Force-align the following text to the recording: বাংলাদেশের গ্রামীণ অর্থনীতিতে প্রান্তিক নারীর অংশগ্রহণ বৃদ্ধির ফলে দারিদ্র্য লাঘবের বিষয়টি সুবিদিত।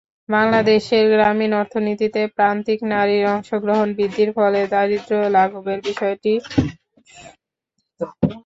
বাংলাদেশের 0.29 1.05
গ্রামীণ 1.13 1.51
অর্থনীতিতে 1.61 2.21
প্রান্তিক 2.35 2.79
নারীর 2.91 3.23
অংশগ্রহণ 3.33 3.87
বৃদ্ধির 3.97 4.29
ফলে 4.37 4.59
দারিদ্র্য 4.73 5.23
লাঘবের 5.35 5.79
বিষয়টি 5.87 6.31
সুবিদিত। 6.43 7.99